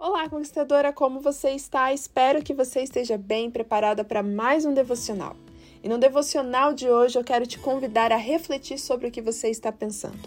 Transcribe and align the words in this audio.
Olá, 0.00 0.28
conquistadora, 0.28 0.92
como 0.92 1.18
você 1.18 1.50
está? 1.50 1.92
Espero 1.92 2.40
que 2.40 2.54
você 2.54 2.82
esteja 2.82 3.18
bem 3.18 3.50
preparada 3.50 4.04
para 4.04 4.22
mais 4.22 4.64
um 4.64 4.72
devocional. 4.72 5.34
E 5.82 5.88
no 5.88 5.98
devocional 5.98 6.72
de 6.72 6.88
hoje 6.88 7.18
eu 7.18 7.24
quero 7.24 7.44
te 7.48 7.58
convidar 7.58 8.12
a 8.12 8.16
refletir 8.16 8.78
sobre 8.78 9.08
o 9.08 9.10
que 9.10 9.20
você 9.20 9.48
está 9.48 9.72
pensando. 9.72 10.20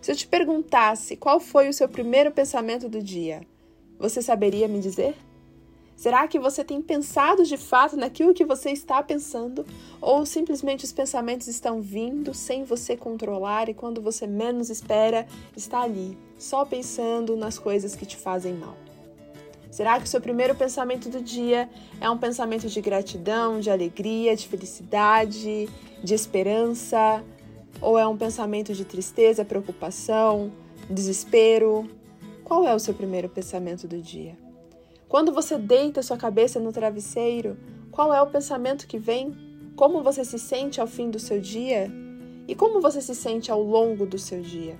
Se 0.00 0.10
eu 0.10 0.16
te 0.16 0.26
perguntasse 0.26 1.16
qual 1.16 1.38
foi 1.38 1.68
o 1.68 1.72
seu 1.74 1.86
primeiro 1.86 2.30
pensamento 2.30 2.88
do 2.88 3.02
dia, 3.02 3.42
você 3.98 4.22
saberia 4.22 4.66
me 4.66 4.80
dizer? 4.80 5.14
Será 5.94 6.26
que 6.26 6.38
você 6.38 6.64
tem 6.64 6.80
pensado 6.80 7.44
de 7.44 7.58
fato 7.58 7.98
naquilo 7.98 8.32
que 8.32 8.46
você 8.46 8.70
está 8.70 9.02
pensando? 9.02 9.66
Ou 10.00 10.24
simplesmente 10.24 10.86
os 10.86 10.94
pensamentos 10.94 11.46
estão 11.46 11.82
vindo 11.82 12.32
sem 12.32 12.64
você 12.64 12.96
controlar 12.96 13.68
e 13.68 13.74
quando 13.74 14.00
você 14.00 14.26
menos 14.26 14.70
espera, 14.70 15.26
está 15.54 15.82
ali, 15.82 16.16
só 16.38 16.64
pensando 16.64 17.36
nas 17.36 17.58
coisas 17.58 17.94
que 17.94 18.06
te 18.06 18.16
fazem 18.16 18.54
mal? 18.54 18.74
Será 19.70 19.98
que 19.98 20.04
o 20.04 20.08
seu 20.08 20.20
primeiro 20.20 20.54
pensamento 20.54 21.08
do 21.08 21.20
dia 21.22 21.68
é 22.00 22.10
um 22.10 22.18
pensamento 22.18 22.66
de 22.66 22.80
gratidão, 22.80 23.60
de 23.60 23.70
alegria, 23.70 24.34
de 24.34 24.48
felicidade, 24.48 25.68
de 26.02 26.14
esperança? 26.14 27.22
Ou 27.80 27.98
é 27.98 28.06
um 28.06 28.16
pensamento 28.16 28.74
de 28.74 28.84
tristeza, 28.84 29.44
preocupação, 29.44 30.52
desespero? 30.88 31.88
Qual 32.42 32.66
é 32.66 32.74
o 32.74 32.80
seu 32.80 32.92
primeiro 32.92 33.28
pensamento 33.28 33.86
do 33.86 34.02
dia? 34.02 34.36
Quando 35.08 35.32
você 35.32 35.56
deita 35.56 36.02
sua 36.02 36.16
cabeça 36.16 36.58
no 36.58 36.72
travesseiro, 36.72 37.56
qual 37.92 38.12
é 38.12 38.20
o 38.20 38.26
pensamento 38.26 38.86
que 38.86 38.98
vem? 38.98 39.36
Como 39.76 40.02
você 40.02 40.24
se 40.24 40.38
sente 40.38 40.80
ao 40.80 40.86
fim 40.86 41.10
do 41.10 41.18
seu 41.18 41.40
dia? 41.40 41.90
E 42.46 42.54
como 42.56 42.80
você 42.80 43.00
se 43.00 43.14
sente 43.14 43.52
ao 43.52 43.62
longo 43.62 44.04
do 44.04 44.18
seu 44.18 44.40
dia? 44.40 44.76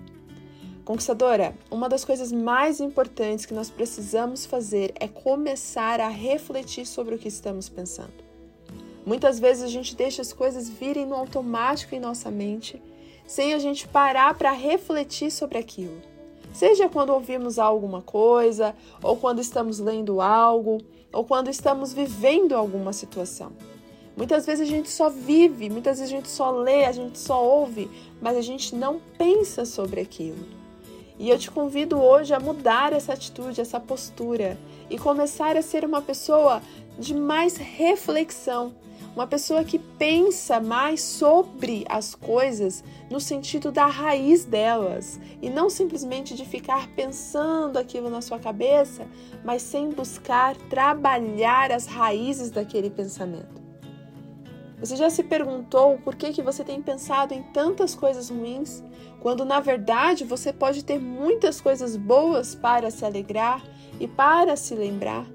Conquistadora, 0.91 1.55
uma 1.71 1.89
das 1.89 2.05
coisas 2.05 2.33
mais 2.33 2.81
importantes 2.81 3.47
que 3.47 3.55
nós 3.55 3.71
precisamos 3.71 4.45
fazer 4.45 4.93
é 4.99 5.07
começar 5.07 6.01
a 6.01 6.09
refletir 6.09 6.85
sobre 6.85 7.15
o 7.15 7.19
que 7.19 7.29
estamos 7.29 7.69
pensando. 7.69 8.25
Muitas 9.07 9.39
vezes 9.39 9.63
a 9.63 9.69
gente 9.69 9.95
deixa 9.95 10.21
as 10.21 10.33
coisas 10.33 10.69
virem 10.69 11.07
no 11.07 11.15
automático 11.15 11.95
em 11.95 12.01
nossa 12.01 12.29
mente, 12.29 12.83
sem 13.25 13.55
a 13.55 13.59
gente 13.61 13.87
parar 13.87 14.35
para 14.35 14.51
refletir 14.51 15.31
sobre 15.31 15.59
aquilo. 15.59 15.97
Seja 16.53 16.89
quando 16.89 17.11
ouvimos 17.11 17.57
alguma 17.61 18.03
coisa, 18.03 18.75
ou 19.01 19.17
quando 19.17 19.41
estamos 19.41 19.79
lendo 19.79 20.21
algo, 20.21 20.79
ou 21.13 21.25
quando 21.25 21.49
estamos 21.49 21.93
vivendo 21.93 22.53
alguma 22.53 22.93
situação. 22.93 23.53
Muitas 24.17 24.45
vezes 24.45 24.67
a 24.67 24.69
gente 24.69 24.91
só 24.91 25.09
vive, 25.09 25.71
muitas 25.71 26.01
vezes 26.01 26.13
a 26.13 26.17
gente 26.17 26.29
só 26.29 26.51
lê, 26.51 26.85
a 26.85 26.91
gente 26.91 27.17
só 27.17 27.41
ouve, 27.45 27.89
mas 28.21 28.37
a 28.37 28.43
gente 28.43 28.75
não 28.75 29.01
pensa 29.17 29.65
sobre 29.65 30.01
aquilo. 30.01 30.59
E 31.21 31.29
eu 31.29 31.39
te 31.39 31.51
convido 31.51 32.01
hoje 32.01 32.33
a 32.33 32.41
mudar 32.41 32.95
essa 32.95 33.13
atitude, 33.13 33.61
essa 33.61 33.79
postura 33.79 34.57
e 34.89 34.97
começar 34.97 35.55
a 35.55 35.61
ser 35.61 35.85
uma 35.85 36.01
pessoa 36.01 36.63
de 36.99 37.13
mais 37.13 37.59
reflexão, 37.59 38.75
uma 39.15 39.27
pessoa 39.27 39.63
que 39.63 39.79
pensa 39.79 40.61
mais 40.61 41.03
sobre 41.03 41.85
as 41.91 42.15
coisas 42.15 42.83
no 43.11 43.21
sentido 43.21 43.71
da 43.71 43.85
raiz 43.85 44.47
delas 44.47 45.21
e 45.43 45.51
não 45.51 45.69
simplesmente 45.69 46.35
de 46.35 46.47
ficar 46.47 46.89
pensando 46.97 47.77
aquilo 47.77 48.09
na 48.09 48.23
sua 48.23 48.39
cabeça, 48.39 49.07
mas 49.45 49.61
sem 49.61 49.91
buscar 49.91 50.57
trabalhar 50.71 51.71
as 51.71 51.85
raízes 51.85 52.51
daquele 52.51 52.89
pensamento. 52.89 53.61
Você 54.81 54.97
já 54.97 55.11
se 55.11 55.23
perguntou 55.23 55.99
por 55.99 56.17
que, 56.17 56.33
que 56.33 56.43
você 56.43 56.65
tem 56.65 56.81
pensado 56.81 57.35
em 57.35 57.43
tantas 57.43 57.95
coisas 57.95 58.31
ruins, 58.31 58.83
quando 59.21 59.45
na 59.45 59.61
verdade 59.61 60.25
você 60.25 60.55
pode 60.55 60.83
ter 60.83 60.99
muitas 60.99 61.61
coisas 61.61 61.97
boas 61.97 62.55
para 62.55 62.91
se 62.91 63.05
alegrar 63.05 63.63
e 64.01 64.09
para 64.09 64.57
se 64.57 64.75
lembrar? 64.75 65.27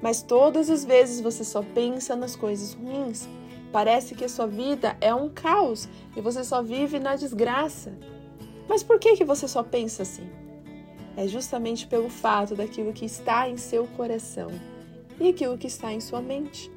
Mas 0.00 0.22
todas 0.22 0.70
as 0.70 0.84
vezes 0.84 1.20
você 1.20 1.42
só 1.42 1.62
pensa 1.62 2.14
nas 2.14 2.36
coisas 2.36 2.74
ruins. 2.74 3.28
Parece 3.72 4.14
que 4.14 4.24
a 4.24 4.28
sua 4.28 4.46
vida 4.46 4.96
é 5.00 5.12
um 5.12 5.28
caos 5.28 5.88
e 6.16 6.20
você 6.20 6.44
só 6.44 6.62
vive 6.62 7.00
na 7.00 7.16
desgraça. 7.16 7.92
Mas 8.68 8.82
por 8.84 9.00
que, 9.00 9.16
que 9.16 9.24
você 9.24 9.48
só 9.48 9.64
pensa 9.64 10.02
assim? 10.02 10.28
É 11.16 11.26
justamente 11.26 11.86
pelo 11.88 12.08
fato 12.08 12.54
daquilo 12.54 12.92
que 12.92 13.04
está 13.04 13.48
em 13.48 13.56
seu 13.56 13.86
coração 13.96 14.48
e 15.20 15.28
aquilo 15.28 15.58
que 15.58 15.66
está 15.66 15.92
em 15.92 16.00
sua 16.00 16.20
mente. 16.20 16.70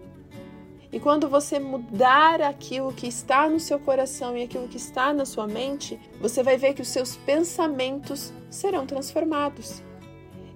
E 0.95 1.00
quando 1.00 1.28
você 1.28 1.59
mudar 1.59 2.41
aquilo 2.41 2.94
que 2.94 3.06
está 3.06 3.50
no 3.50 3.59
seu 3.59 3.78
coração 3.78 4.38
e 4.38 4.44
aquilo 4.44 4.69
que 4.69 4.78
está 4.78 5.11
na 5.11 5.25
sua 5.25 5.45
mente, 5.45 6.00
você 6.22 6.41
vai 6.41 6.56
ver 6.56 6.73
que 6.73 6.81
os 6.81 6.88
seus 6.88 7.17
pensamentos 7.17 8.31
serão 8.50 8.85
transformados. 8.85 9.83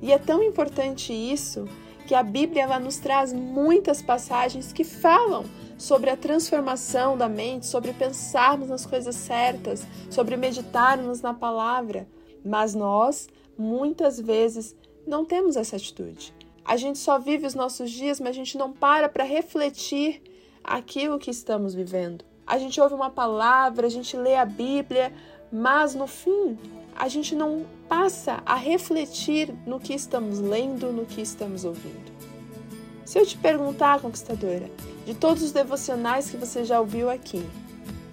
E 0.02 0.14
é 0.14 0.18
tão 0.18 0.42
importante 0.42 1.12
isso 1.12 1.68
que 2.08 2.16
a 2.16 2.24
Bíblia 2.24 2.64
ela 2.64 2.80
nos 2.80 3.00
traz 3.00 3.34
muitas 3.34 4.02
passagens 4.02 4.72
que 4.72 4.86
falam 4.86 5.44
sobre 5.78 6.10
a 6.10 6.16
transformação 6.16 7.18
da 7.18 7.28
mente, 7.28 7.66
sobre 7.66 7.92
pensarmos 7.92 8.70
nas 8.70 8.86
coisas 8.86 9.16
certas, 9.16 9.86
sobre 10.10 10.38
meditarmos 10.38 11.20
na 11.20 11.34
palavra. 11.34 12.08
Mas 12.46 12.74
nós, 12.74 13.28
muitas 13.58 14.18
vezes, 14.18 14.74
não 15.06 15.26
temos 15.26 15.58
essa 15.58 15.76
atitude. 15.76 16.34
A 16.70 16.78
gente 16.78 17.00
só 17.00 17.18
vive 17.18 17.48
os 17.48 17.56
nossos 17.56 17.90
dias, 17.90 18.20
mas 18.20 18.30
a 18.30 18.34
gente 18.34 18.56
não 18.56 18.72
para 18.72 19.10
para 19.10 19.24
refletir 19.24 20.22
aquilo 20.64 21.18
que 21.18 21.32
estamos 21.32 21.74
vivendo. 21.74 22.24
A 22.46 22.60
gente 22.60 22.80
ouve 22.80 22.94
uma 22.94 23.10
palavra, 23.10 23.88
a 23.88 23.90
gente 23.90 24.16
lê 24.16 24.36
a 24.36 24.46
Bíblia, 24.46 25.12
mas 25.52 25.96
no 25.96 26.06
fim 26.06 26.60
a 26.96 27.08
gente 27.08 27.34
não 27.34 27.66
passa 27.88 28.44
a 28.46 28.54
refletir 28.54 29.52
no 29.66 29.80
que 29.80 29.96
estamos 29.96 30.38
lendo, 30.38 30.92
no 30.92 31.08
que 31.08 31.22
estamos 31.22 31.66
ouvindo. 31.66 32.12
Se 33.04 33.18
eu 33.18 33.26
te 33.26 33.36
perguntar, 33.36 34.00
conquistadora, 34.00 34.70
de 35.08 35.16
todos 35.16 35.42
os 35.42 35.52
devocionais 35.52 36.30
que 36.30 36.38
você 36.38 36.64
já 36.64 36.80
ouviu 36.80 37.10
aqui, 37.10 37.44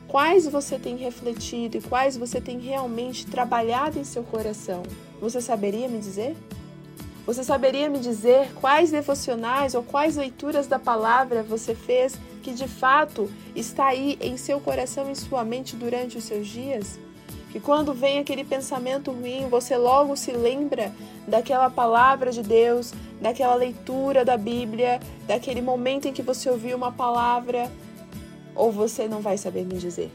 quais 0.08 0.46
você 0.46 0.78
tem 0.78 0.96
refletido 0.96 1.76
e 1.76 1.82
quais 1.82 2.16
você 2.16 2.40
tem 2.40 2.58
realmente 2.58 3.26
trabalhado 3.26 3.98
em 3.98 4.04
seu 4.04 4.22
coração, 4.22 4.82
você 5.20 5.42
saberia 5.42 5.88
me 5.88 5.98
dizer? 5.98 6.34
Você 7.26 7.42
saberia 7.42 7.90
me 7.90 7.98
dizer 7.98 8.52
quais 8.54 8.92
devocionais 8.92 9.74
ou 9.74 9.82
quais 9.82 10.16
leituras 10.16 10.68
da 10.68 10.78
palavra 10.78 11.42
você 11.42 11.74
fez 11.74 12.16
que 12.40 12.52
de 12.52 12.68
fato 12.68 13.28
está 13.54 13.86
aí 13.86 14.16
em 14.20 14.36
seu 14.36 14.60
coração 14.60 15.10
e 15.10 15.16
sua 15.16 15.44
mente 15.44 15.74
durante 15.74 16.16
os 16.16 16.22
seus 16.22 16.46
dias? 16.46 17.00
Que 17.50 17.58
quando 17.58 17.92
vem 17.92 18.20
aquele 18.20 18.44
pensamento 18.44 19.10
ruim, 19.10 19.48
você 19.48 19.76
logo 19.76 20.14
se 20.14 20.30
lembra 20.30 20.92
daquela 21.26 21.68
palavra 21.68 22.30
de 22.30 22.44
Deus, 22.44 22.92
daquela 23.20 23.56
leitura 23.56 24.24
da 24.24 24.36
Bíblia, 24.36 25.00
daquele 25.26 25.60
momento 25.60 26.06
em 26.06 26.12
que 26.12 26.22
você 26.22 26.48
ouviu 26.48 26.76
uma 26.76 26.92
palavra, 26.92 27.68
ou 28.54 28.70
você 28.70 29.08
não 29.08 29.20
vai 29.20 29.36
saber 29.36 29.64
me 29.64 29.78
dizer? 29.78 30.12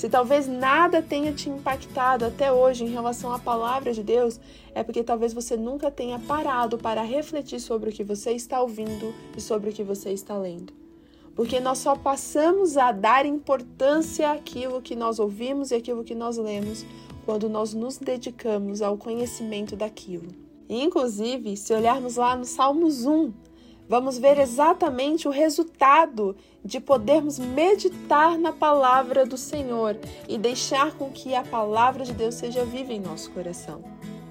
Se 0.00 0.08
talvez 0.08 0.48
nada 0.48 1.02
tenha 1.02 1.30
te 1.30 1.50
impactado 1.50 2.24
até 2.24 2.50
hoje 2.50 2.84
em 2.84 2.88
relação 2.88 3.34
à 3.34 3.38
palavra 3.38 3.92
de 3.92 4.02
Deus, 4.02 4.40
é 4.74 4.82
porque 4.82 5.04
talvez 5.04 5.34
você 5.34 5.58
nunca 5.58 5.90
tenha 5.90 6.18
parado 6.18 6.78
para 6.78 7.02
refletir 7.02 7.60
sobre 7.60 7.90
o 7.90 7.92
que 7.92 8.02
você 8.02 8.30
está 8.30 8.62
ouvindo 8.62 9.14
e 9.36 9.42
sobre 9.42 9.68
o 9.68 9.72
que 9.74 9.84
você 9.84 10.10
está 10.10 10.38
lendo. 10.38 10.72
Porque 11.36 11.60
nós 11.60 11.80
só 11.80 11.94
passamos 11.94 12.78
a 12.78 12.92
dar 12.92 13.26
importância 13.26 14.30
àquilo 14.30 14.80
que 14.80 14.96
nós 14.96 15.18
ouvimos 15.18 15.70
e 15.70 15.74
àquilo 15.74 16.02
que 16.02 16.14
nós 16.14 16.38
lemos 16.38 16.82
quando 17.26 17.50
nós 17.50 17.74
nos 17.74 17.98
dedicamos 17.98 18.80
ao 18.80 18.96
conhecimento 18.96 19.76
daquilo. 19.76 20.28
Inclusive, 20.66 21.58
se 21.58 21.74
olharmos 21.74 22.16
lá 22.16 22.34
no 22.34 22.46
Salmos 22.46 23.04
1, 23.04 23.34
vamos 23.90 24.18
ver 24.18 24.38
exatamente 24.38 25.26
o 25.26 25.32
resultado 25.32 26.36
de 26.64 26.78
podermos 26.78 27.40
meditar 27.40 28.38
na 28.38 28.52
palavra 28.52 29.26
do 29.26 29.36
Senhor 29.36 29.98
e 30.28 30.38
deixar 30.38 30.92
com 30.92 31.10
que 31.10 31.34
a 31.34 31.42
palavra 31.42 32.04
de 32.04 32.12
Deus 32.12 32.36
seja 32.36 32.64
viva 32.64 32.92
em 32.92 33.00
nosso 33.00 33.32
coração. 33.32 33.82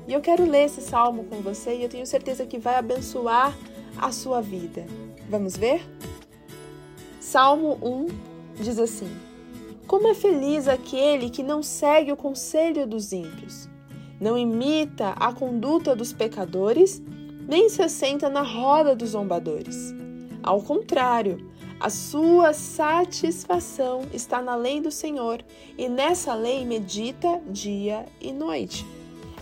E 0.07 0.13
eu 0.13 0.21
quero 0.21 0.49
ler 0.49 0.67
esse 0.67 0.79
salmo 0.79 1.25
com 1.25 1.41
você 1.41 1.75
e 1.75 1.83
eu 1.83 1.89
tenho 1.89 2.05
certeza 2.05 2.45
que 2.45 2.57
vai 2.57 2.75
abençoar 2.75 3.53
a 3.97 4.13
sua 4.13 4.39
vida. 4.39 4.85
Vamos 5.29 5.57
ver? 5.57 5.85
Salmo 7.19 7.77
1 7.81 8.07
diz 8.63 8.79
assim: 8.79 9.11
Como 9.85 10.07
é 10.07 10.13
feliz 10.13 10.69
aquele 10.69 11.29
que 11.29 11.43
não 11.43 11.61
segue 11.61 12.13
o 12.13 12.17
conselho 12.17 12.87
dos 12.87 13.11
ímpios, 13.11 13.67
não 14.21 14.37
imita 14.37 15.09
a 15.17 15.33
conduta 15.33 15.93
dos 15.93 16.13
pecadores 16.13 17.03
nem 17.49 17.67
se 17.67 17.81
assenta 17.81 18.29
na 18.29 18.43
roda 18.43 18.95
dos 18.95 19.09
zombadores. 19.09 19.91
Ao 20.43 20.61
contrário, 20.61 21.49
a 21.79 21.89
sua 21.89 22.53
satisfação 22.53 24.03
está 24.13 24.39
na 24.39 24.55
lei 24.55 24.79
do 24.79 24.91
Senhor, 24.91 25.43
e 25.75 25.89
nessa 25.89 26.35
lei 26.35 26.63
medita 26.63 27.41
dia 27.47 28.05
e 28.21 28.31
noite. 28.31 28.85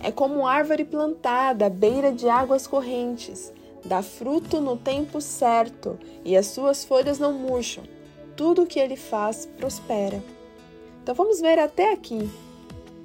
É 0.02 0.10
como 0.10 0.46
árvore 0.46 0.86
plantada 0.86 1.66
à 1.66 1.68
beira 1.68 2.10
de 2.10 2.26
águas 2.30 2.66
correntes, 2.66 3.52
dá 3.84 4.00
fruto 4.00 4.58
no 4.58 4.78
tempo 4.78 5.20
certo, 5.20 5.98
e 6.24 6.34
as 6.34 6.46
suas 6.46 6.86
folhas 6.86 7.18
não 7.18 7.34
murcham. 7.34 7.84
Tudo 8.34 8.62
o 8.62 8.66
que 8.66 8.80
ele 8.80 8.96
faz 8.96 9.44
prospera. 9.44 10.24
Então 11.02 11.14
vamos 11.14 11.42
ver 11.42 11.58
até 11.58 11.92
aqui, 11.92 12.30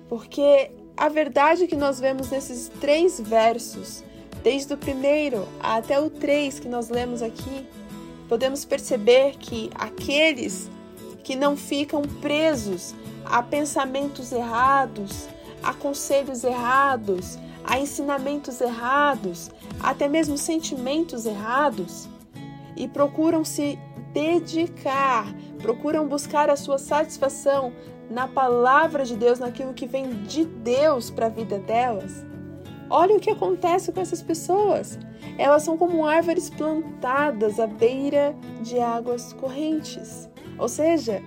porque 0.07 0.71
a 0.95 1.09
verdade 1.09 1.67
que 1.67 1.75
nós 1.75 1.99
vemos 1.99 2.29
nesses 2.29 2.71
três 2.79 3.19
versos 3.19 4.01
Desde 4.43 4.73
o 4.73 4.77
primeiro 4.77 5.47
até 5.61 5.97
o 5.99 6.09
três 6.09 6.59
que 6.59 6.67
nós 6.67 6.89
lemos 6.89 7.21
aqui, 7.21 7.65
podemos 8.27 8.65
perceber 8.65 9.37
que 9.37 9.69
aqueles 9.73 10.69
que 11.23 11.33
não 11.35 11.55
ficam 11.55 12.01
presos 12.01 12.93
a 13.23 13.41
pensamentos 13.41 14.33
errados, 14.33 15.29
a 15.63 15.73
conselhos 15.73 16.43
errados, 16.43 17.39
a 17.63 17.79
ensinamentos 17.79 18.59
errados, 18.59 19.49
até 19.79 20.09
mesmo 20.09 20.37
sentimentos 20.37 21.25
errados, 21.25 22.09
e 22.75 22.85
procuram 22.85 23.45
se 23.45 23.79
dedicar, 24.11 25.33
procuram 25.61 26.05
buscar 26.05 26.49
a 26.49 26.57
sua 26.57 26.77
satisfação 26.77 27.71
na 28.09 28.27
palavra 28.27 29.05
de 29.05 29.15
Deus, 29.15 29.39
naquilo 29.39 29.73
que 29.73 29.87
vem 29.87 30.23
de 30.23 30.43
Deus 30.43 31.09
para 31.09 31.27
a 31.27 31.29
vida 31.29 31.57
delas. 31.59 32.32
Olha 32.95 33.15
o 33.15 33.19
que 33.19 33.31
acontece 33.31 33.91
com 33.91 33.99
essas 33.99 34.21
pessoas. 34.21 34.99
Elas 35.39 35.63
são 35.63 35.75
como 35.75 36.05
árvores 36.05 36.47
plantadas 36.47 37.59
à 37.59 37.65
beira 37.65 38.35
de 38.61 38.79
águas 38.79 39.33
correntes. 39.33 40.29
Ou 40.59 40.69
seja, 40.69 41.19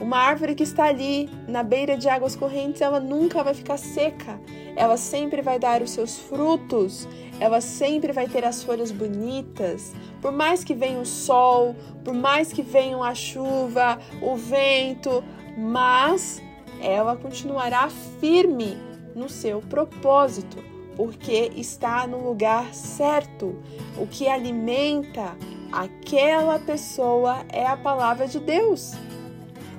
uma 0.00 0.16
árvore 0.16 0.56
que 0.56 0.64
está 0.64 0.86
ali 0.86 1.30
na 1.46 1.62
beira 1.62 1.96
de 1.96 2.08
águas 2.08 2.34
correntes, 2.34 2.80
ela 2.82 2.98
nunca 2.98 3.44
vai 3.44 3.54
ficar 3.54 3.76
seca. 3.76 4.40
Ela 4.74 4.96
sempre 4.96 5.40
vai 5.40 5.56
dar 5.56 5.82
os 5.82 5.92
seus 5.92 6.18
frutos, 6.18 7.08
ela 7.38 7.60
sempre 7.60 8.12
vai 8.12 8.26
ter 8.26 8.44
as 8.44 8.64
folhas 8.64 8.90
bonitas. 8.90 9.94
Por 10.20 10.32
mais 10.32 10.64
que 10.64 10.74
venha 10.74 10.98
o 10.98 11.06
sol, 11.06 11.76
por 12.02 12.12
mais 12.12 12.52
que 12.52 12.60
venha 12.60 12.98
a 12.98 13.14
chuva, 13.14 14.00
o 14.20 14.34
vento, 14.34 15.22
mas 15.56 16.42
ela 16.80 17.14
continuará 17.14 17.88
firme 18.18 18.76
no 19.14 19.28
seu 19.28 19.60
propósito, 19.60 20.73
porque 20.96 21.52
está 21.56 22.06
no 22.06 22.18
lugar 22.18 22.72
certo. 22.74 23.56
O 23.96 24.06
que 24.06 24.28
alimenta 24.28 25.36
aquela 25.72 26.58
pessoa 26.58 27.44
é 27.52 27.66
a 27.66 27.76
palavra 27.76 28.26
de 28.26 28.38
Deus. 28.38 28.92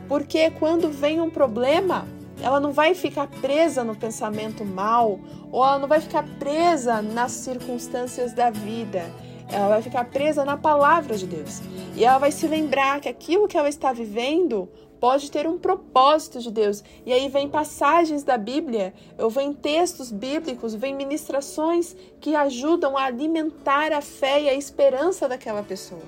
Porque 0.08 0.52
quando 0.52 0.90
vem 0.92 1.20
um 1.22 1.30
problema, 1.30 2.08
ela 2.42 2.60
não 2.60 2.72
vai 2.72 2.94
ficar 2.94 3.28
presa 3.28 3.84
no 3.84 3.96
pensamento 3.96 4.66
mal, 4.66 5.20
ou 5.52 5.64
ela 5.64 5.80
não 5.80 5.88
vai 5.88 6.02
ficar 6.02 6.24
presa 6.38 7.02
nas 7.02 7.32
circunstâncias 7.32 8.34
da 8.34 8.50
vida. 8.50 9.10
Ela 9.50 9.70
vai 9.70 9.82
ficar 9.82 10.06
presa 10.06 10.44
na 10.44 10.58
palavra 10.58 11.18
de 11.18 11.26
Deus. 11.26 11.62
E 11.96 12.04
ela 12.04 12.18
vai 12.18 12.32
se 12.32 12.48
lembrar 12.48 13.00
que 13.00 13.08
aquilo 13.08 13.48
que 13.48 13.58
ela 13.58 13.70
está 13.70 13.94
vivendo 13.94 14.70
pode 15.06 15.30
ter 15.30 15.46
um 15.46 15.60
propósito 15.60 16.40
de 16.40 16.50
Deus. 16.50 16.84
E 17.06 17.14
aí 17.14 17.30
vem 17.30 17.48
passagens 17.48 18.24
da 18.24 18.40
Bíblia, 18.40 18.92
ou 19.20 19.30
vem 19.30 19.54
textos 19.54 20.12
bíblicos, 20.12 20.74
vem 20.74 20.96
ministrações 20.96 21.96
que 22.20 22.36
ajudam 22.36 22.98
a 22.98 23.04
alimentar 23.04 23.94
a 23.94 24.02
fé 24.02 24.42
e 24.42 24.50
a 24.50 24.56
esperança 24.56 25.30
daquela 25.30 25.62
pessoa. 25.62 26.02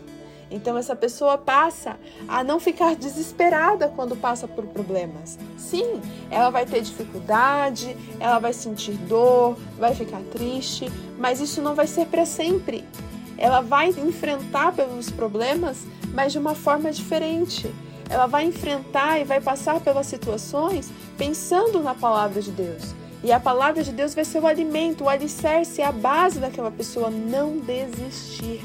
Então 0.50 0.76
essa 0.76 0.96
pessoa 0.96 1.38
passa 1.38 1.96
a 2.28 2.44
não 2.44 2.60
ficar 2.60 2.96
desesperada 2.96 3.88
quando 3.88 4.16
passa 4.16 4.48
por 4.48 4.66
problemas. 4.66 5.38
Sim, 5.60 6.02
ela 6.32 6.50
vai 6.50 6.66
ter 6.66 6.82
dificuldade, 6.82 7.96
ela 8.20 8.40
vai 8.40 8.52
sentir 8.52 8.94
dor, 8.94 9.56
vai 9.78 9.94
ficar 9.94 10.22
triste, 10.32 10.92
mas 11.20 11.40
isso 11.40 11.62
não 11.62 11.76
vai 11.76 11.86
ser 11.86 12.08
para 12.08 12.26
sempre. 12.26 12.84
Ela 13.38 13.62
vai 13.62 13.90
enfrentar 13.90 14.74
pelos 14.74 15.12
problemas, 15.12 15.86
mas 16.16 16.32
de 16.32 16.40
uma 16.40 16.56
forma 16.56 16.92
diferente. 16.92 17.72
Ela 18.10 18.26
vai 18.26 18.46
enfrentar 18.46 19.20
e 19.20 19.24
vai 19.24 19.42
passar 19.42 19.80
pelas 19.80 20.08
situações 20.08 20.90
pensando 21.18 21.82
na 21.82 21.94
palavra 21.94 22.42
de 22.42 22.52
Deus. 22.52 22.96
E 23.24 23.32
a 23.32 23.40
palavra 23.40 23.84
de 23.84 23.92
Deus 23.92 24.14
vai 24.14 24.24
ser 24.24 24.40
o 24.40 24.48
alimento, 24.48 25.04
o 25.04 25.10
alicerce, 25.10 25.82
a 25.82 25.92
base 25.92 26.40
daquela 26.40 26.72
pessoa 26.72 27.10
não 27.10 27.58
desistir. 27.58 28.64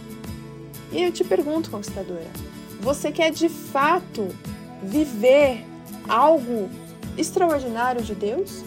E 0.92 1.02
eu 1.02 1.10
te 1.10 1.24
pergunto, 1.24 1.70
conquistadora, 1.70 2.30
você 2.80 3.10
quer 3.10 3.30
de 3.30 3.48
fato 3.48 4.28
viver 4.82 5.64
algo 6.08 6.68
extraordinário 7.16 8.02
de 8.02 8.14
Deus? 8.14 8.62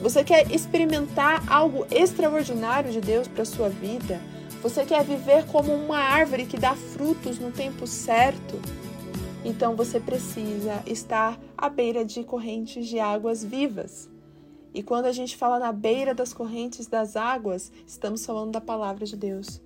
Você 0.00 0.22
quer 0.22 0.50
experimentar 0.52 1.42
algo 1.48 1.86
extraordinário 1.90 2.92
de 2.92 3.00
Deus 3.00 3.26
para 3.26 3.44
sua 3.44 3.68
vida? 3.68 4.20
Você 4.62 4.84
quer 4.84 5.02
viver 5.02 5.44
como 5.46 5.74
uma 5.74 5.98
árvore 5.98 6.46
que 6.46 6.56
dá 6.56 6.74
frutos 6.74 7.38
no 7.38 7.50
tempo 7.50 7.86
certo? 7.86 8.60
Então 9.44 9.76
você 9.76 10.00
precisa 10.00 10.82
estar 10.86 11.38
à 11.56 11.68
beira 11.68 12.04
de 12.04 12.24
correntes 12.24 12.86
de 12.86 12.98
águas 12.98 13.44
vivas. 13.44 14.08
E 14.72 14.82
quando 14.82 15.04
a 15.04 15.12
gente 15.12 15.36
fala 15.36 15.58
na 15.58 15.72
beira 15.72 16.14
das 16.14 16.32
correntes 16.32 16.86
das 16.86 17.14
águas, 17.14 17.70
estamos 17.86 18.24
falando 18.24 18.52
da 18.52 18.60
palavra 18.60 19.04
de 19.04 19.16
Deus 19.16 19.60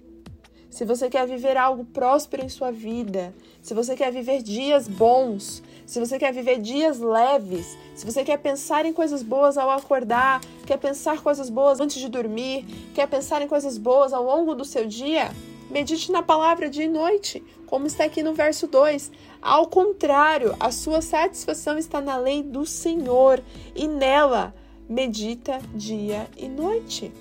se 0.71 0.85
você 0.85 1.09
quer 1.09 1.27
viver 1.27 1.57
algo 1.57 1.85
próspero 1.85 2.45
em 2.45 2.49
sua 2.49 2.71
vida, 2.71 3.35
se 3.63 3.73
você 3.75 3.97
quer 3.97 4.13
viver 4.13 4.43
dias 4.43 4.87
bons, 4.87 5.63
se 5.87 5.99
você 5.99 6.19
quer 6.19 6.33
viver 6.33 6.61
dias 6.61 7.01
leves, 7.01 7.77
se 7.95 8.05
você 8.05 8.23
quer 8.23 8.39
pensar 8.39 8.85
em 8.85 8.93
coisas 8.93 9.23
boas 9.23 9.57
ao 9.57 9.71
acordar, 9.71 10.41
quer 10.67 10.77
pensar 10.77 11.23
coisas 11.23 11.49
boas 11.49 11.81
antes 11.81 12.01
de 12.01 12.09
dormir, 12.09 12.65
quer 12.95 13.09
pensar 13.09 13.41
em 13.41 13.49
coisas 13.49 13.79
boas 13.79 14.13
ao 14.13 14.23
longo 14.23 14.55
do 14.55 14.65
seu 14.65 14.87
dia, 14.87 15.31
medite 15.71 16.11
na 16.11 16.23
palavra 16.23 16.69
dia 16.69 16.85
e 16.85 16.89
noite, 16.89 17.43
como 17.67 17.87
está 17.87 18.05
aqui 18.05 18.23
no 18.23 18.35
verso 18.35 18.67
2. 18.67 19.11
Ao 19.41 19.67
contrário, 19.67 20.57
a 20.59 20.71
sua 20.71 21.01
satisfação 21.01 21.79
está 21.79 22.01
na 22.01 22.17
lei 22.17 22.43
do 22.43 22.65
Senhor 22.67 23.43
e 23.75 23.87
nela 23.87 24.55
medita 24.89 25.61
dia 25.75 26.29
e 26.37 26.49
noite. 26.49 27.13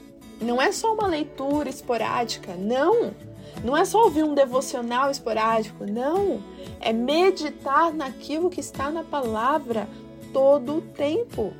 Não 0.42 0.62
é 0.62 0.72
só 0.72 0.94
uma 0.94 1.08
leitura 1.08 1.70
esporádica, 1.70 2.56
não. 2.56 3.14
Não 3.64 3.76
é 3.76 3.84
só 3.84 4.04
ouvir 4.04 4.24
um 4.24 4.36
devocional 4.36 5.10
esporádico, 5.10 5.86
não. 5.86 6.42
É 6.80 6.94
meditar 6.94 7.94
naquilo 7.94 8.50
que 8.50 8.60
está 8.60 8.90
na 8.92 9.04
palavra 9.04 9.88
todo 10.32 10.78
o 10.78 10.82
tempo. 10.82 11.54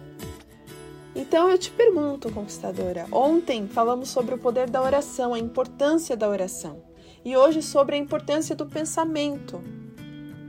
Então 1.18 1.50
eu 1.50 1.58
te 1.58 1.72
pergunto, 1.72 2.32
conquistadora, 2.32 3.08
ontem 3.12 3.68
falamos 3.68 4.08
sobre 4.08 4.36
o 4.36 4.38
poder 4.38 4.70
da 4.70 4.84
oração, 4.84 5.34
a 5.34 5.40
importância 5.40 6.16
da 6.16 6.30
oração, 6.30 6.84
e 7.26 7.36
hoje 7.36 7.64
sobre 7.64 7.96
a 7.96 7.98
importância 7.98 8.56
do 8.56 8.68
pensamento. 8.68 9.60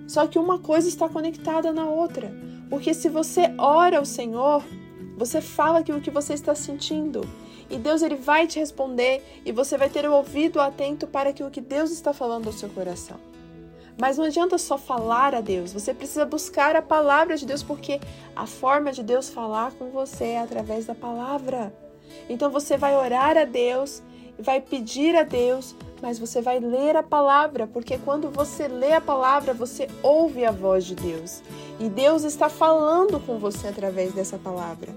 Só 0.07 0.27
que 0.27 0.39
uma 0.39 0.59
coisa 0.59 0.87
está 0.87 1.09
conectada 1.09 1.73
na 1.73 1.87
outra, 1.87 2.31
porque 2.69 2.93
se 2.93 3.09
você 3.09 3.55
ora 3.57 3.97
ao 3.97 4.05
Senhor, 4.05 4.63
você 5.17 5.41
fala 5.41 5.79
aquilo 5.79 6.03
que 6.03 6.11
você 6.11 6.35
está 6.35 6.55
sentindo, 6.55 7.23
e 7.71 7.79
Deus 7.79 8.03
ele 8.03 8.17
vai 8.17 8.47
te 8.47 8.59
responder 8.59 9.41
e 9.47 9.53
você 9.53 9.79
vai 9.79 9.89
ter 9.89 10.07
o 10.07 10.13
ouvido 10.13 10.61
atento 10.61 11.07
para 11.07 11.31
aquilo 11.31 11.51
que 11.51 11.63
Deus 11.63 11.91
está 11.91 12.13
falando 12.13 12.47
ao 12.47 12.53
seu 12.53 12.69
coração. 12.69 13.19
Mas 13.99 14.17
não 14.17 14.27
adianta 14.27 14.57
só 14.59 14.79
falar 14.79 15.35
a 15.35 15.41
Deus, 15.41 15.73
você 15.73 15.93
precisa 15.93 16.25
buscar 16.25 16.77
a 16.77 16.83
palavra 16.83 17.37
de 17.37 17.45
Deus, 17.45 17.65
porque 17.65 18.01
a 18.35 18.47
forma 18.47 18.93
de 18.93 19.03
Deus 19.03 19.29
falar 19.29 19.73
com 19.73 19.91
você 19.91 20.25
é 20.25 20.41
através 20.41 20.87
da 20.87 20.95
palavra. 20.95 21.75
Então 22.29 22.49
você 22.49 22.77
vai 22.77 22.97
orar 22.97 23.37
a 23.37 23.45
Deus, 23.45 24.01
vai 24.39 24.61
pedir 24.61 25.17
a 25.17 25.25
Deus, 25.25 25.75
mas 26.01 26.17
você 26.17 26.41
vai 26.41 26.61
ler 26.61 26.97
a 26.97 27.03
palavra, 27.03 27.67
porque 27.67 27.99
quando 27.99 28.31
você 28.31 28.69
lê 28.69 28.93
a 28.93 29.01
palavra, 29.01 29.53
você 29.53 29.89
ouve 30.01 30.45
a 30.45 30.53
voz 30.53 30.85
de 30.85 30.95
Deus. 30.95 31.43
E 31.81 31.89
Deus 31.89 32.23
está 32.23 32.49
falando 32.49 33.19
com 33.19 33.39
você 33.39 33.67
através 33.67 34.13
dessa 34.13 34.39
palavra. 34.39 34.95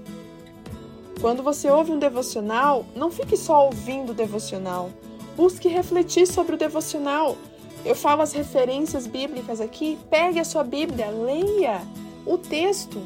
Quando 1.20 1.42
você 1.42 1.70
ouve 1.70 1.92
um 1.92 2.00
devocional, 2.00 2.86
não 2.96 3.12
fique 3.12 3.36
só 3.36 3.66
ouvindo 3.66 4.12
o 4.12 4.16
devocional. 4.16 4.90
Busque 5.36 5.68
refletir 5.68 6.28
sobre 6.28 6.56
o 6.56 6.58
devocional. 6.58 7.36
Eu 7.84 7.96
falo 7.96 8.22
as 8.22 8.34
referências 8.34 9.08
bíblicas 9.08 9.60
aqui. 9.60 9.98
Pegue 10.10 10.40
a 10.40 10.44
sua 10.44 10.64
Bíblia, 10.64 11.10
leia 11.10 11.82
o 12.26 12.38
texto, 12.38 13.02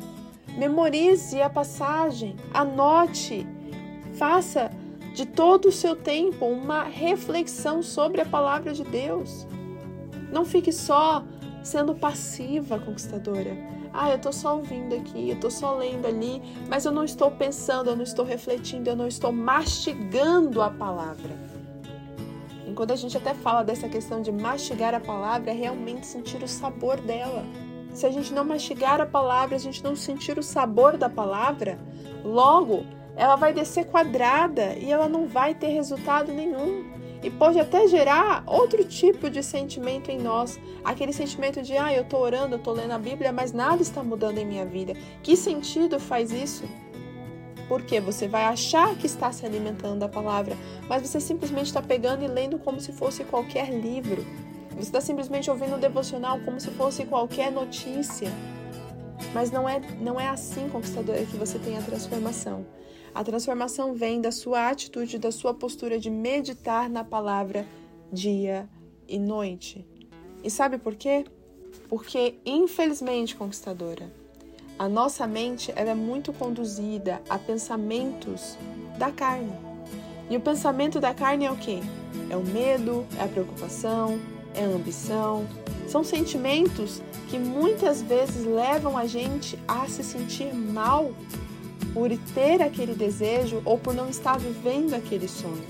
memorize 0.58 1.42
a 1.42 1.50
passagem, 1.50 2.36
anote, 2.54 3.48
faça 4.18 4.72
de 5.14 5.26
todo 5.26 5.70
o 5.70 5.72
seu 5.72 5.96
tempo 5.96 6.46
uma 6.46 6.84
reflexão 6.84 7.82
sobre 7.82 8.20
a 8.20 8.26
palavra 8.26 8.74
de 8.74 8.84
Deus. 8.84 9.48
Não 10.32 10.44
fique 10.44 10.74
só 10.74 11.24
sendo 11.64 11.96
passiva, 11.96 12.78
conquistadora. 12.78 13.56
Ah, 13.94 14.10
eu 14.10 14.18
estou 14.18 14.34
só 14.34 14.58
ouvindo 14.58 14.94
aqui, 14.94 15.30
eu 15.30 15.36
estou 15.36 15.50
só 15.50 15.74
lendo 15.78 16.06
ali, 16.06 16.42
mas 16.68 16.84
eu 16.84 16.92
não 16.92 17.06
estou 17.06 17.32
pensando, 17.32 17.90
eu 17.90 17.96
não 17.96 18.04
estou 18.04 18.26
refletindo, 18.26 18.90
eu 18.90 18.96
não 18.96 19.08
estou 19.08 19.32
mastigando 19.32 20.62
a 20.62 20.70
palavra. 20.70 21.45
Quando 22.76 22.92
a 22.92 22.96
gente 22.96 23.16
até 23.16 23.34
fala 23.34 23.64
dessa 23.64 23.88
questão 23.88 24.22
de 24.22 24.32
mastigar 24.32 24.94
a 24.94 25.00
palavra, 25.00 25.52
é 25.52 25.54
realmente 25.54 26.06
sentir 26.06 26.44
o 26.44 26.48
sabor 26.48 27.00
dela. 27.00 27.46
Se 27.94 28.06
a 28.06 28.12
gente 28.12 28.34
não 28.34 28.44
mastigar 28.44 29.00
a 29.00 29.06
palavra, 29.06 29.56
a 29.56 29.60
gente 29.60 29.82
não 29.82 29.96
sentir 29.96 30.38
o 30.38 30.44
sabor 30.44 30.98
da 30.98 31.10
palavra, 31.10 31.80
logo 32.24 32.86
ela 33.16 33.38
vai 33.38 33.54
descer 33.54 33.86
quadrada 33.86 34.76
e 34.76 34.92
ela 34.92 35.08
não 35.08 35.26
vai 35.26 35.56
ter 35.56 35.68
resultado 35.68 36.34
nenhum 36.34 36.84
e 37.24 37.30
pode 37.30 37.60
até 37.60 37.88
gerar 37.88 38.44
outro 38.46 38.84
tipo 38.84 39.30
de 39.30 39.42
sentimento 39.42 40.12
em 40.12 40.20
nós. 40.20 40.60
Aquele 40.84 41.14
sentimento 41.14 41.62
de, 41.62 41.76
ah, 41.78 41.92
eu 41.94 42.04
estou 42.04 42.22
orando, 42.22 42.56
eu 42.56 42.60
estou 42.60 42.74
lendo 42.74 42.92
a 42.92 43.00
Bíblia, 43.00 43.32
mas 43.32 43.52
nada 43.52 43.82
está 43.82 44.04
mudando 44.04 44.38
em 44.38 44.46
minha 44.46 44.66
vida. 44.66 44.94
Que 45.24 45.36
sentido 45.36 46.00
faz 46.00 46.32
isso? 46.32 46.66
Porque 47.68 48.00
você 48.00 48.28
vai 48.28 48.44
achar 48.44 48.96
que 48.96 49.08
está 49.08 49.32
se 49.32 49.46
alimentando 49.46 50.00
da 50.00 50.10
palavra, 50.10 50.56
mas 50.88 51.02
você 51.02 51.20
simplesmente 51.20 51.68
está 51.68 51.82
pegando 51.82 52.24
e 52.24 52.28
lendo 52.28 52.60
como 52.60 52.80
se 52.80 52.92
fosse 52.92 53.24
qualquer 53.24 53.70
livro. 53.70 54.24
Você 54.72 54.82
está 54.82 55.02
simplesmente 55.02 55.50
ouvindo 55.50 55.76
o 55.76 55.80
devocional 55.80 56.40
como 56.42 56.60
se 56.60 56.70
fosse 56.72 57.06
qualquer 57.06 57.52
notícia. 57.52 58.30
Mas 59.34 59.50
não 59.50 59.68
é, 59.68 59.80
não 60.02 60.20
é 60.20 60.28
assim, 60.28 60.70
conquistadora, 60.70 61.26
que 61.26 61.38
você 61.38 61.58
tem 61.58 61.78
a 61.78 61.82
transformação. 61.82 62.66
A 63.14 63.24
transformação 63.24 63.94
vem 63.94 64.20
da 64.20 64.32
sua 64.32 64.70
atitude, 64.70 65.18
da 65.18 65.32
sua 65.32 65.54
postura 65.54 65.98
de 65.98 66.10
meditar 66.10 66.90
na 66.90 67.04
palavra 67.04 67.66
dia 68.12 68.70
e 69.08 69.18
noite. 69.18 69.88
E 70.44 70.50
sabe 70.50 70.78
por 70.78 70.96
quê? 70.96 71.24
Porque, 71.88 72.36
infelizmente, 72.46 73.36
conquistadora, 73.36 74.12
a 74.78 74.90
nossa 74.90 75.26
mente 75.26 75.72
ela 75.76 75.92
é 75.92 75.96
muito 75.96 76.34
conduzida 76.34 77.22
a 77.30 77.38
pensamentos 77.38 78.58
da 78.98 79.12
carne. 79.12 79.54
E 80.30 80.36
o 80.36 80.42
pensamento 80.42 81.00
da 81.00 81.14
carne 81.14 81.46
é 81.46 81.52
o 81.52 81.56
quê? 81.56 81.80
É 82.30 82.36
o 82.36 82.44
medo, 82.44 83.06
é 83.18 83.24
a 83.24 83.28
preocupação, 83.28 84.20
é 84.54 84.64
a 84.66 84.68
ambição. 84.68 85.48
São 85.88 86.04
sentimentos 86.04 87.02
que 87.30 87.38
muitas 87.38 88.02
vezes 88.02 88.46
levam 88.46 88.98
a 88.98 89.06
gente 89.06 89.58
a 89.68 89.88
se 89.88 90.04
sentir 90.04 90.54
mal 90.54 91.12
por 91.94 92.10
ter 92.34 92.62
aquele 92.62 92.94
desejo 92.94 93.62
ou 93.64 93.78
por 93.78 93.94
não 93.94 94.10
estar 94.10 94.38
vivendo 94.38 94.94
aquele 94.94 95.28
sonho. 95.28 95.64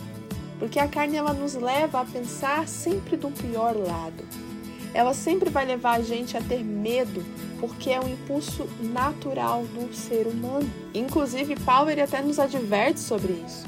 Porque 0.58 0.80
a 0.80 0.88
carne 0.88 1.18
ela 1.18 1.34
nos 1.34 1.54
leva 1.54 2.02
a 2.02 2.06
pensar 2.06 2.68
sempre 2.68 3.18
do 3.18 3.30
pior 3.30 3.76
lado. 3.76 4.24
Ela 4.96 5.14
sempre 5.14 5.50
vai 5.50 5.66
levar 5.66 6.00
a 6.00 6.02
gente 6.02 6.38
a 6.38 6.42
ter 6.42 6.64
medo, 6.64 7.22
porque 7.60 7.90
é 7.90 8.00
um 8.00 8.08
impulso 8.08 8.66
natural 8.80 9.66
do 9.66 9.94
ser 9.94 10.26
humano. 10.26 10.72
Inclusive, 10.94 11.60
Paulo 11.60 11.90
ele 11.90 12.00
até 12.00 12.22
nos 12.22 12.40
adverte 12.40 13.02
sobre 13.02 13.34
isso, 13.46 13.66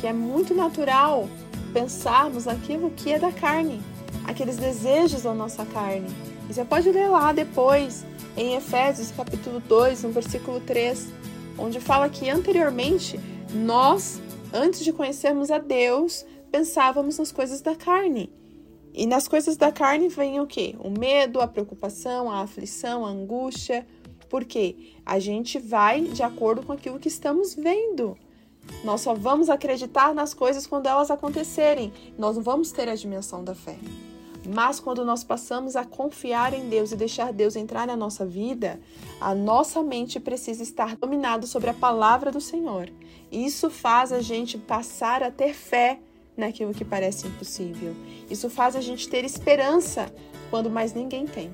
que 0.00 0.06
é 0.06 0.14
muito 0.14 0.54
natural 0.54 1.28
pensarmos 1.74 2.48
aquilo 2.48 2.90
que 2.90 3.12
é 3.12 3.18
da 3.18 3.30
carne, 3.30 3.82
aqueles 4.24 4.56
desejos 4.56 5.24
da 5.24 5.34
nossa 5.34 5.66
carne. 5.66 6.08
E 6.48 6.54
você 6.54 6.64
pode 6.64 6.90
ler 6.90 7.08
lá 7.08 7.34
depois, 7.34 8.06
em 8.34 8.56
Efésios 8.56 9.12
capítulo 9.14 9.60
2, 9.60 10.04
no 10.04 10.10
versículo 10.10 10.58
3, 10.58 11.06
onde 11.58 11.80
fala 11.80 12.08
que 12.08 12.30
anteriormente 12.30 13.20
nós, 13.52 14.18
antes 14.54 14.82
de 14.82 14.90
conhecermos 14.90 15.50
a 15.50 15.58
Deus, 15.58 16.24
pensávamos 16.50 17.18
nas 17.18 17.30
coisas 17.30 17.60
da 17.60 17.76
carne. 17.76 18.32
E 18.94 19.06
nas 19.06 19.26
coisas 19.26 19.56
da 19.56 19.72
carne 19.72 20.08
vem 20.08 20.40
o 20.40 20.46
quê? 20.46 20.74
O 20.78 20.90
medo, 20.90 21.40
a 21.40 21.48
preocupação, 21.48 22.30
a 22.30 22.42
aflição, 22.42 23.06
a 23.06 23.08
angústia. 23.08 23.86
Porque 24.28 24.94
a 25.04 25.18
gente 25.18 25.58
vai 25.58 26.02
de 26.02 26.22
acordo 26.22 26.62
com 26.62 26.72
aquilo 26.72 26.98
que 26.98 27.08
estamos 27.08 27.54
vendo. 27.54 28.16
Nós 28.84 29.00
só 29.00 29.14
vamos 29.14 29.50
acreditar 29.50 30.14
nas 30.14 30.32
coisas 30.34 30.66
quando 30.66 30.86
elas 30.86 31.10
acontecerem. 31.10 31.92
Nós 32.18 32.36
não 32.36 32.42
vamos 32.42 32.70
ter 32.70 32.88
a 32.88 32.94
dimensão 32.94 33.42
da 33.42 33.54
fé. 33.54 33.76
Mas 34.54 34.80
quando 34.80 35.04
nós 35.04 35.22
passamos 35.22 35.76
a 35.76 35.84
confiar 35.84 36.52
em 36.52 36.68
Deus 36.68 36.90
e 36.90 36.96
deixar 36.96 37.32
Deus 37.32 37.54
entrar 37.54 37.86
na 37.86 37.96
nossa 37.96 38.26
vida, 38.26 38.80
a 39.20 39.34
nossa 39.34 39.82
mente 39.82 40.18
precisa 40.18 40.62
estar 40.62 40.96
dominada 40.96 41.46
sobre 41.46 41.70
a 41.70 41.74
palavra 41.74 42.32
do 42.32 42.40
Senhor. 42.40 42.90
Isso 43.30 43.70
faz 43.70 44.12
a 44.12 44.20
gente 44.20 44.58
passar 44.58 45.22
a 45.22 45.30
ter 45.30 45.54
fé 45.54 46.00
naquilo 46.36 46.74
que 46.74 46.84
parece 46.84 47.26
impossível. 47.26 47.94
Isso 48.30 48.48
faz 48.48 48.76
a 48.76 48.80
gente 48.80 49.08
ter 49.08 49.24
esperança 49.24 50.12
quando 50.50 50.70
mais 50.70 50.92
ninguém 50.92 51.26
tem. 51.26 51.50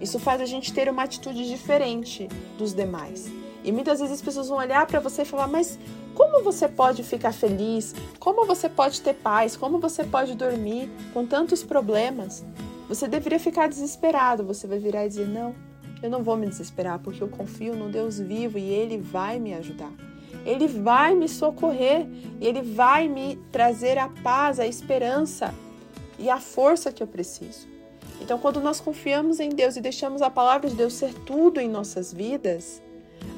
Isso 0.00 0.18
faz 0.18 0.40
a 0.40 0.46
gente 0.46 0.72
ter 0.72 0.88
uma 0.88 1.04
atitude 1.04 1.48
diferente 1.48 2.28
dos 2.58 2.74
demais. 2.74 3.30
E 3.64 3.70
muitas 3.70 4.00
vezes 4.00 4.16
as 4.16 4.22
pessoas 4.22 4.48
vão 4.48 4.58
olhar 4.58 4.84
para 4.86 4.98
você 4.98 5.22
e 5.22 5.24
falar: 5.24 5.46
Mas 5.46 5.78
como 6.14 6.42
você 6.42 6.68
pode 6.68 7.04
ficar 7.04 7.32
feliz? 7.32 7.94
Como 8.18 8.44
você 8.44 8.68
pode 8.68 9.00
ter 9.00 9.14
paz? 9.14 9.56
Como 9.56 9.78
você 9.78 10.02
pode 10.02 10.34
dormir 10.34 10.90
com 11.14 11.24
tantos 11.24 11.62
problemas? 11.62 12.44
Você 12.88 13.06
deveria 13.06 13.38
ficar 13.38 13.68
desesperado. 13.68 14.44
Você 14.44 14.66
vai 14.66 14.78
virar 14.78 15.06
e 15.06 15.08
dizer: 15.08 15.28
Não, 15.28 15.54
eu 16.02 16.10
não 16.10 16.24
vou 16.24 16.36
me 16.36 16.48
desesperar 16.48 16.98
porque 16.98 17.22
eu 17.22 17.28
confio 17.28 17.76
no 17.76 17.88
Deus 17.88 18.18
vivo 18.18 18.58
e 18.58 18.68
Ele 18.68 18.98
vai 18.98 19.38
me 19.38 19.54
ajudar. 19.54 19.92
Ele 20.44 20.66
vai 20.66 21.14
me 21.14 21.28
socorrer 21.28 22.06
e 22.40 22.46
Ele 22.46 22.62
vai 22.62 23.08
me 23.08 23.36
trazer 23.50 23.98
a 23.98 24.08
paz, 24.08 24.58
a 24.58 24.66
esperança 24.66 25.54
e 26.18 26.28
a 26.28 26.38
força 26.38 26.92
que 26.92 27.02
eu 27.02 27.06
preciso. 27.06 27.68
Então, 28.20 28.38
quando 28.38 28.60
nós 28.60 28.80
confiamos 28.80 29.40
em 29.40 29.48
Deus 29.48 29.76
e 29.76 29.80
deixamos 29.80 30.22
a 30.22 30.30
palavra 30.30 30.68
de 30.68 30.76
Deus 30.76 30.94
ser 30.94 31.12
tudo 31.12 31.60
em 31.60 31.68
nossas 31.68 32.12
vidas, 32.12 32.80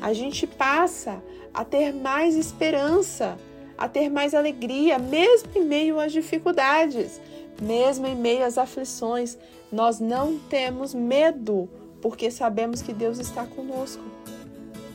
a 0.01 0.13
gente 0.13 0.47
passa 0.47 1.23
a 1.53 1.65
ter 1.65 1.93
mais 1.93 2.35
esperança, 2.35 3.39
a 3.79 3.89
ter 3.89 4.11
mais 4.11 4.35
alegria, 4.35 4.99
mesmo 4.99 5.51
em 5.55 5.65
meio 5.65 5.99
às 5.99 6.13
dificuldades, 6.13 7.21
mesmo 7.61 8.07
em 8.07 8.15
meio 8.15 8.45
às 8.45 8.59
aflições. 8.59 9.39
Nós 9.71 10.01
não 10.01 10.39
temos 10.39 10.93
medo, 10.95 11.69
porque 12.01 12.31
sabemos 12.31 12.83
que 12.83 12.93
Deus 12.93 13.19
está 13.19 13.47
conosco. 13.47 14.03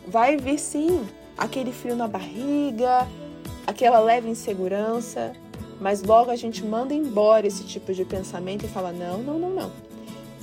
Vai 0.07 0.37
vir 0.37 0.59
sim 0.59 1.05
aquele 1.39 1.71
frio 1.71 1.95
na 1.95 2.07
barriga, 2.07 3.07
aquela 3.65 3.99
leve 3.99 4.29
insegurança, 4.29 5.33
mas 5.79 6.03
logo 6.03 6.29
a 6.29 6.35
gente 6.35 6.63
manda 6.63 6.93
embora 6.93 7.47
esse 7.47 7.63
tipo 7.63 7.93
de 7.93 8.03
pensamento 8.03 8.65
e 8.65 8.67
fala: 8.67 8.91
não, 8.91 9.19
não, 9.19 9.39
não, 9.39 9.49
não. 9.49 9.71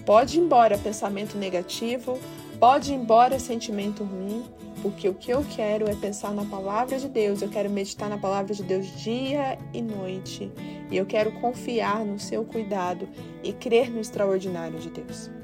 Pode 0.04 0.38
ir 0.38 0.40
embora 0.40 0.78
pensamento 0.78 1.36
negativo, 1.36 2.18
pode 2.58 2.92
ir 2.92 2.96
embora 2.96 3.38
sentimento 3.38 4.02
ruim, 4.02 4.44
porque 4.80 5.08
o 5.08 5.14
que 5.14 5.30
eu 5.30 5.44
quero 5.54 5.88
é 5.88 5.94
pensar 5.94 6.32
na 6.32 6.44
palavra 6.44 6.98
de 6.98 7.08
Deus, 7.08 7.42
eu 7.42 7.48
quero 7.48 7.68
meditar 7.68 8.08
na 8.08 8.16
palavra 8.16 8.54
de 8.54 8.62
Deus 8.62 8.86
dia 9.02 9.58
e 9.74 9.82
noite, 9.82 10.50
e 10.90 10.96
eu 10.96 11.04
quero 11.04 11.32
confiar 11.32 12.04
no 12.04 12.18
seu 12.18 12.44
cuidado 12.44 13.08
e 13.42 13.52
crer 13.52 13.90
no 13.90 14.00
extraordinário 14.00 14.78
de 14.78 14.88
Deus. 14.88 15.35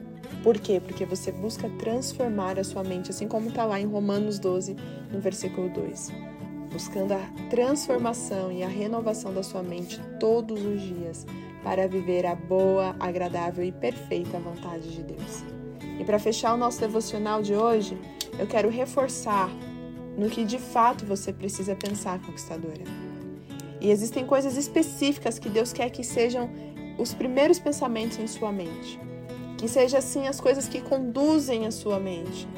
Por 0.42 0.58
quê? 0.58 0.80
Porque 0.80 1.04
você 1.04 1.30
busca 1.30 1.68
transformar 1.78 2.58
a 2.58 2.64
sua 2.64 2.82
mente, 2.82 3.11
assim 3.11 3.28
como 3.28 3.49
está 3.49 3.64
lá 3.64 3.80
em 3.80 3.87
Romanos 3.87 4.38
12, 4.40 4.76
no 5.12 5.20
versículo 5.20 5.68
2. 5.68 6.11
Buscando 6.72 7.12
a 7.12 7.20
transformação 7.49 8.50
e 8.50 8.62
a 8.62 8.68
renovação 8.68 9.32
da 9.32 9.42
sua 9.42 9.62
mente 9.62 10.00
todos 10.18 10.64
os 10.64 10.80
dias 10.80 11.26
para 11.62 11.87
viver 11.87 12.26
a 12.26 12.34
boa, 12.34 12.96
agradável 12.99 13.64
e 13.64 13.70
perfeita 13.70 14.38
vontade 14.40 14.90
de 14.90 15.02
Deus. 15.04 15.44
E 16.00 16.04
para 16.04 16.18
fechar 16.18 16.54
o 16.54 16.56
nosso 16.56 16.80
devocional 16.80 17.40
de 17.40 17.54
hoje, 17.54 17.96
eu 18.37 18.46
quero 18.46 18.68
reforçar 18.68 19.49
no 20.16 20.28
que 20.28 20.44
de 20.44 20.58
fato 20.58 21.06
você 21.06 21.32
precisa 21.32 21.76
pensar, 21.76 22.20
conquistadora. 22.20 22.82
E 23.80 23.90
existem 23.90 24.26
coisas 24.26 24.56
específicas 24.56 25.38
que 25.38 25.49
Deus 25.49 25.72
quer 25.72 25.90
que 25.90 26.02
sejam 26.02 26.50
os 26.99 27.14
primeiros 27.14 27.58
pensamentos 27.58 28.18
em 28.18 28.26
sua 28.26 28.50
mente. 28.50 28.99
Que 29.62 29.69
sejam 29.69 30.00
assim 30.00 30.26
as 30.26 30.40
coisas 30.40 30.66
que 30.66 30.81
conduzem 30.81 31.66
a 31.66 31.71
sua 31.71 32.00
mente. 32.00 32.49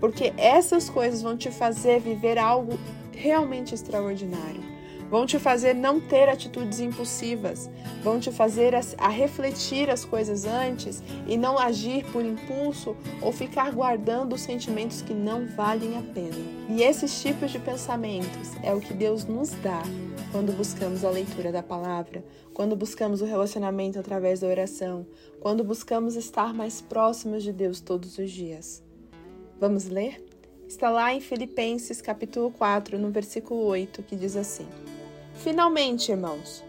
Porque 0.00 0.32
essas 0.38 0.88
coisas 0.88 1.20
vão 1.20 1.36
te 1.36 1.50
fazer 1.50 2.00
viver 2.00 2.38
algo 2.38 2.78
realmente 3.12 3.74
extraordinário 3.74 4.76
vão 5.10 5.24
te 5.24 5.38
fazer 5.38 5.74
não 5.74 6.00
ter 6.00 6.28
atitudes 6.28 6.80
impulsivas, 6.80 7.70
vão 8.02 8.18
te 8.18 8.30
fazer 8.30 8.74
a, 8.74 8.80
a, 8.98 9.08
refletir 9.08 9.90
as 9.90 10.04
coisas 10.04 10.44
antes 10.44 11.02
e 11.26 11.36
não 11.36 11.58
agir 11.58 12.04
por 12.06 12.24
impulso 12.24 12.96
ou 13.20 13.32
ficar 13.32 13.70
guardando 13.72 14.36
sentimentos 14.36 15.02
que 15.02 15.14
não 15.14 15.46
valem 15.46 15.96
a 15.96 16.02
pena. 16.02 16.36
E 16.68 16.82
esses 16.82 17.22
tipos 17.22 17.50
de 17.50 17.58
pensamentos 17.58 18.50
é 18.62 18.74
o 18.74 18.80
que 18.80 18.92
Deus 18.92 19.24
nos 19.24 19.50
dá 19.62 19.82
quando 20.32 20.52
buscamos 20.52 21.04
a 21.04 21.10
leitura 21.10 21.52
da 21.52 21.62
palavra, 21.62 22.24
quando 22.52 22.76
buscamos 22.76 23.20
o 23.22 23.24
relacionamento 23.24 23.98
através 23.98 24.40
da 24.40 24.46
oração, 24.46 25.06
quando 25.40 25.64
buscamos 25.64 26.16
estar 26.16 26.52
mais 26.52 26.80
próximos 26.80 27.42
de 27.42 27.52
Deus 27.52 27.80
todos 27.80 28.18
os 28.18 28.30
dias. 28.30 28.82
Vamos 29.58 29.86
ler? 29.86 30.24
Está 30.68 30.90
lá 30.90 31.14
em 31.14 31.20
Filipenses 31.20 32.02
capítulo 32.02 32.50
4, 32.50 32.98
no 32.98 33.10
versículo 33.10 33.64
8, 33.66 34.02
que 34.02 34.16
diz 34.16 34.36
assim: 34.36 34.66
Finalmente, 35.36 36.10
irmãos, 36.10 36.64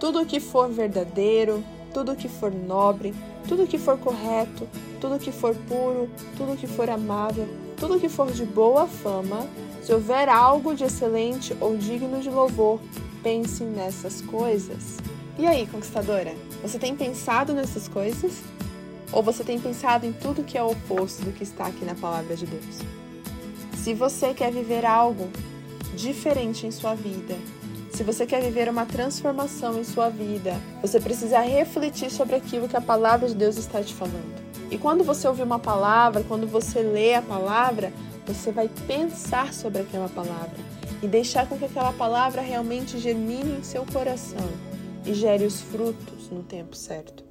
tudo 0.00 0.22
o 0.22 0.26
que 0.26 0.40
for 0.40 0.68
verdadeiro, 0.70 1.62
tudo 1.92 2.12
o 2.12 2.16
que 2.16 2.28
for 2.28 2.52
nobre, 2.52 3.14
tudo 3.46 3.64
o 3.64 3.66
que 3.66 3.78
for 3.78 3.98
correto, 3.98 4.68
tudo 5.00 5.16
o 5.16 5.18
que 5.18 5.30
for 5.30 5.54
puro, 5.54 6.08
tudo 6.36 6.52
o 6.52 6.56
que 6.56 6.66
for 6.66 6.88
amável, 6.88 7.46
tudo 7.76 7.96
o 7.96 8.00
que 8.00 8.08
for 8.08 8.30
de 8.32 8.44
boa 8.44 8.86
fama, 8.86 9.46
se 9.88 9.94
houver 9.94 10.28
algo 10.28 10.74
de 10.74 10.84
excelente 10.84 11.56
ou 11.58 11.74
digno 11.74 12.20
de 12.20 12.28
louvor, 12.28 12.78
pense 13.22 13.64
nessas 13.64 14.20
coisas. 14.20 14.98
E 15.38 15.46
aí, 15.46 15.66
conquistadora, 15.66 16.34
você 16.60 16.78
tem 16.78 16.94
pensado 16.94 17.54
nessas 17.54 17.88
coisas? 17.88 18.42
Ou 19.10 19.22
você 19.22 19.42
tem 19.42 19.58
pensado 19.58 20.04
em 20.04 20.12
tudo 20.12 20.44
que 20.44 20.58
é 20.58 20.62
oposto 20.62 21.24
do 21.24 21.32
que 21.32 21.42
está 21.42 21.68
aqui 21.68 21.86
na 21.86 21.94
palavra 21.94 22.36
de 22.36 22.44
Deus? 22.44 22.80
Se 23.78 23.94
você 23.94 24.34
quer 24.34 24.52
viver 24.52 24.84
algo 24.84 25.30
diferente 25.96 26.66
em 26.66 26.70
sua 26.70 26.94
vida, 26.94 27.34
se 27.90 28.02
você 28.02 28.26
quer 28.26 28.42
viver 28.42 28.68
uma 28.68 28.84
transformação 28.84 29.80
em 29.80 29.84
sua 29.84 30.10
vida, 30.10 30.54
você 30.82 31.00
precisa 31.00 31.40
refletir 31.40 32.10
sobre 32.10 32.36
aquilo 32.36 32.68
que 32.68 32.76
a 32.76 32.82
palavra 32.82 33.26
de 33.26 33.34
Deus 33.34 33.56
está 33.56 33.82
te 33.82 33.94
falando. 33.94 34.48
E 34.70 34.76
quando 34.76 35.02
você 35.02 35.26
ouvir 35.26 35.44
uma 35.44 35.58
palavra, 35.58 36.22
quando 36.28 36.46
você 36.46 36.80
lê 36.80 37.14
a 37.14 37.22
palavra, 37.22 37.90
você 38.28 38.52
vai 38.52 38.68
pensar 38.86 39.54
sobre 39.54 39.80
aquela 39.80 40.08
palavra. 40.08 40.78
e 41.00 41.06
deixar 41.06 41.48
com 41.48 41.56
que 41.56 41.64
aquela 41.64 41.92
palavra 41.92 42.42
realmente 42.42 42.98
germine 42.98 43.60
em 43.60 43.62
seu 43.62 43.86
coração 43.86 44.50
e 45.06 45.14
gere 45.14 45.44
os 45.44 45.60
frutos 45.60 46.28
no 46.28 46.42
tempo 46.42 46.74
certo. 46.74 47.22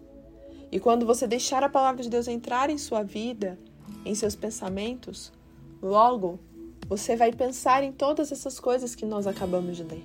E 0.71 0.79
quando 0.79 1.05
você 1.05 1.27
deixar 1.27 1.61
a 1.63 1.67
palavra 1.67 2.01
de 2.01 2.09
Deus 2.09 2.29
entrar 2.29 2.69
em 2.69 2.77
sua 2.77 3.03
vida, 3.03 3.59
em 4.05 4.15
seus 4.15 4.37
pensamentos, 4.37 5.33
logo 5.81 6.39
você 6.87 7.17
vai 7.17 7.33
pensar 7.33 7.83
em 7.83 7.91
todas 7.91 8.31
essas 8.31 8.57
coisas 8.57 8.95
que 8.95 9.05
nós 9.05 9.27
acabamos 9.27 9.75
de 9.75 9.83
ler. 9.83 10.03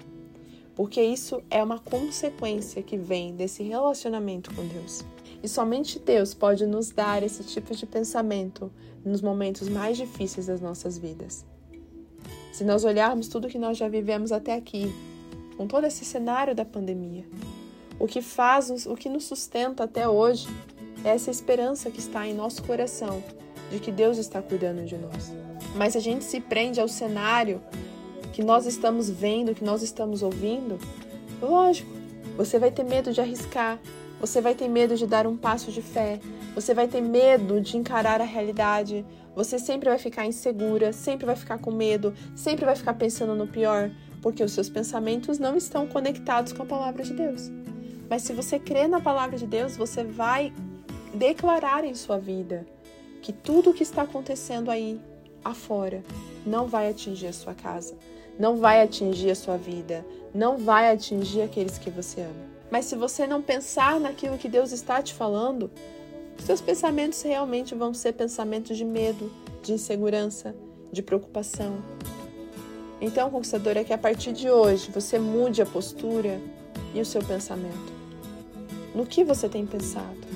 Porque 0.75 1.01
isso 1.01 1.41
é 1.49 1.63
uma 1.63 1.79
consequência 1.79 2.83
que 2.83 2.97
vem 2.97 3.37
desse 3.37 3.63
relacionamento 3.63 4.53
com 4.53 4.67
Deus. 4.67 5.05
E 5.43 5.49
somente 5.49 5.99
Deus 5.99 6.35
pode 6.35 6.67
nos 6.67 6.91
dar 6.91 7.23
esse 7.23 7.43
tipo 7.43 7.75
de 7.75 7.85
pensamento 7.85 8.71
nos 9.05 9.21
momentos 9.21 9.69
mais 9.69 9.97
difíceis 9.97 10.47
das 10.47 10.61
nossas 10.61 10.97
vidas. 10.97 11.45
Se 12.53 12.65
nós 12.65 12.85
olharmos 12.85 13.29
tudo 13.29 13.49
que 13.49 13.59
nós 13.59 13.77
já 13.77 13.89
vivemos 13.89 14.31
até 14.31 14.55
aqui, 14.55 14.93
com 15.57 15.67
todo 15.67 15.87
esse 15.87 16.05
cenário 16.05 16.55
da 16.55 16.65
pandemia, 16.65 17.25
o 17.99 18.07
que 18.07 18.23
faz, 18.23 18.87
o 18.87 18.95
que 18.95 19.09
nos 19.09 19.25
sustenta 19.25 19.85
até 19.85 20.09
hoje 20.09 20.47
é 21.05 21.11
essa 21.11 21.31
esperança 21.31 21.91
que 21.91 21.99
está 21.99 22.27
em 22.27 22.35
nosso 22.35 22.63
coração 22.63 23.23
de 23.71 23.79
que 23.81 23.91
Deus 23.91 24.19
está 24.19 24.41
cuidando 24.41 24.85
de 24.85 24.97
nós. 24.97 25.33
Mas 25.75 25.97
a 25.97 26.01
gente 26.01 26.25
se 26.25 26.41
prende 26.41 26.81
ao 26.81 26.89
cenário 26.89 27.61
que 28.33 28.43
nós 28.43 28.67
estamos 28.67 29.09
vendo, 29.09 29.55
que 29.55 29.65
nós 29.65 29.83
estamos 29.83 30.23
ouvindo, 30.23 30.79
lógico, 31.41 31.91
você 32.37 32.59
vai 32.59 32.71
ter 32.71 32.85
medo 32.85 33.13
de 33.13 33.21
arriscar, 33.21 33.79
você 34.23 34.41
vai 34.41 34.55
ter 34.55 34.69
medo 34.69 34.95
de 34.95 35.05
dar 35.05 35.27
um 35.27 35.37
passo 35.37 35.73
de 35.73 35.83
fé, 35.83 36.21
você 36.55 36.73
vai 36.73 36.87
ter 36.87 37.01
medo 37.01 37.61
de 37.61 37.77
encarar 37.77 38.21
a 38.21 38.25
realidade, 38.25 39.05
você 39.35 39.59
sempre 39.59 39.89
vai 39.89 39.99
ficar 39.99 40.25
insegura, 40.25 40.93
sempre 40.93 41.27
vai 41.27 41.35
ficar 41.35 41.59
com 41.59 41.73
medo, 41.73 42.15
sempre 42.33 42.65
vai 42.65 42.77
ficar 42.77 42.95
pensando 42.95 43.35
no 43.35 43.49
pior, 43.49 43.91
porque 44.23 44.45
os 44.45 44.53
seus 44.53 44.69
pensamentos 44.69 45.41
não 45.41 45.57
estão 45.57 45.89
conectados 45.89 46.53
com 46.53 46.63
a 46.63 46.67
palavra 46.67 47.03
de 47.03 47.13
Deus. 47.13 47.51
Mas 48.09 48.23
se 48.23 48.33
você 48.33 48.61
crê 48.61 48.87
na 48.87 49.01
palavra 49.01 49.37
de 49.37 49.47
Deus, 49.47 49.77
você 49.77 50.05
vai 50.05 50.53
declarar 51.13 51.85
em 51.85 51.97
sua 51.97 52.17
vida 52.17 52.65
que 53.21 53.33
tudo 53.33 53.71
o 53.71 53.75
que 53.75 53.83
está 53.83 54.03
acontecendo 54.03 54.71
aí 54.71 55.01
afora 55.45 56.01
não 56.47 56.69
vai 56.69 56.89
atingir 56.89 57.27
a 57.27 57.33
sua 57.33 57.55
casa, 57.55 57.97
não 58.39 58.57
vai 58.57 58.83
atingir 58.83 59.33
a 59.33 59.35
sua 59.35 59.57
vida, 59.57 60.07
não 60.33 60.59
vai 60.59 60.93
atingir 60.93 61.43
aqueles 61.43 61.77
que 61.77 61.91
você 61.91 62.21
ama. 62.21 62.52
Mas 62.73 62.87
se 62.87 62.97
você 62.97 63.27
não 63.27 63.43
pensar 63.43 64.01
naquilo 64.01 64.39
que 64.39 64.49
Deus 64.49 64.73
está 64.73 65.03
te 65.03 65.13
falando, 65.13 65.71
seus 66.39 66.63
pensamentos 66.63 67.21
realmente 67.21 67.75
vão 67.75 67.93
ser 67.93 68.15
pensamentos 68.15 68.79
de 68.79 68.85
medo, 68.85 69.31
de 69.63 69.75
insegurança, 69.75 70.55
de 70.91 71.03
preocupação. 71.03 71.83
Então, 72.99 73.31
conquistador, 73.31 73.77
é 73.77 73.85
que 73.85 73.93
a 73.93 73.99
partir 73.99 74.33
de 74.33 74.49
hoje 74.49 74.91
você 74.91 75.19
mude 75.19 75.61
a 75.61 75.67
postura 75.67 76.41
e 76.95 77.01
o 77.03 77.05
seu 77.05 77.23
pensamento. 77.23 77.93
No 78.95 79.05
que 79.05 79.23
você 79.23 79.51
tem 79.51 79.67
pensado? 79.67 80.27